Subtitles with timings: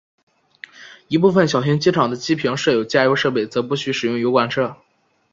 [1.09, 4.75] 一部份小型机场的机坪设有加油设备则不需使用油罐车。